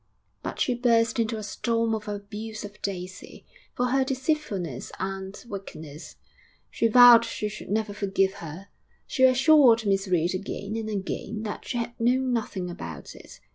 [0.41, 6.15] But she burst into a storm of abuse of Daisy, for her deceitfulness and wickedness.
[6.71, 8.69] She vowed she should never forgive her.
[9.05, 13.39] She assured Miss Reed again and again that she had known nothing about it.